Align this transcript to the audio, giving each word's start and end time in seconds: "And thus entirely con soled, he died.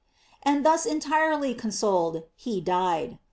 "And 0.41 0.65
thus 0.65 0.87
entirely 0.87 1.53
con 1.53 1.69
soled, 1.69 2.23
he 2.35 2.59
died. 2.59 3.19